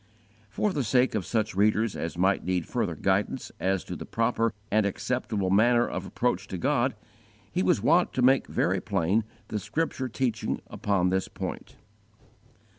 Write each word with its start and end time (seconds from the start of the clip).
_For 0.49 0.73
the 0.73 0.83
sake 0.83 1.13
of 1.13 1.27
such 1.27 1.53
readers 1.53 1.95
as 1.95 2.17
might 2.17 2.43
need 2.43 2.65
further 2.65 2.95
guidance 2.95 3.51
as 3.59 3.83
to 3.83 3.95
the 3.95 4.03
proper 4.07 4.51
and 4.71 4.83
acceptable 4.83 5.51
manner 5.51 5.87
of 5.87 6.07
approach 6.07 6.47
to 6.47 6.57
God, 6.57 6.95
he 7.51 7.61
was 7.61 7.83
wont 7.83 8.11
to 8.13 8.23
make 8.23 8.47
very 8.47 8.81
plain 8.81 9.23
the 9.49 9.59
scripture 9.59 10.09
teaching 10.09 10.59
upon 10.71 11.09
this 11.11 11.27
point. 11.27 11.75